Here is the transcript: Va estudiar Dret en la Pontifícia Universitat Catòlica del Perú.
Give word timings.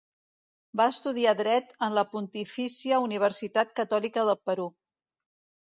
Va 0.79 0.87
estudiar 0.93 1.33
Dret 1.41 1.75
en 1.89 1.95
la 1.99 2.05
Pontifícia 2.15 3.03
Universitat 3.11 3.79
Catòlica 3.83 4.27
del 4.33 4.45
Perú. 4.49 4.69